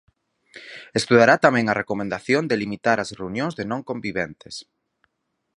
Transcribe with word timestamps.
Estudará 0.99 1.35
tamén 1.45 1.65
a 1.67 1.77
recomendación 1.81 2.43
de 2.49 2.59
limitar 2.61 2.97
as 2.99 3.13
reunións 3.19 3.53
de 3.59 3.63
non 3.71 3.81
conviventes. 3.89 4.55